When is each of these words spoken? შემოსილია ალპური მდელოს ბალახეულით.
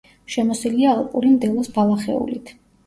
შემოსილია 0.35 0.95
ალპური 0.95 1.33
მდელოს 1.37 1.71
ბალახეულით. 1.79 2.57